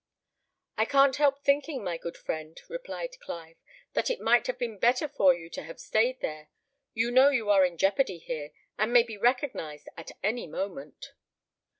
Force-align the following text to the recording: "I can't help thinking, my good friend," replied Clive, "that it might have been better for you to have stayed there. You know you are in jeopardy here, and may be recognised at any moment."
"I 0.79 0.85
can't 0.85 1.15
help 1.17 1.43
thinking, 1.43 1.83
my 1.83 1.99
good 1.99 2.17
friend," 2.17 2.59
replied 2.67 3.19
Clive, 3.19 3.57
"that 3.93 4.09
it 4.09 4.19
might 4.19 4.47
have 4.47 4.57
been 4.57 4.79
better 4.79 5.07
for 5.07 5.35
you 5.35 5.47
to 5.51 5.61
have 5.61 5.79
stayed 5.79 6.21
there. 6.21 6.49
You 6.95 7.11
know 7.11 7.29
you 7.29 7.51
are 7.51 7.63
in 7.63 7.77
jeopardy 7.77 8.17
here, 8.17 8.49
and 8.79 8.91
may 8.91 9.03
be 9.03 9.15
recognised 9.15 9.89
at 9.95 10.13
any 10.23 10.47
moment." 10.47 11.13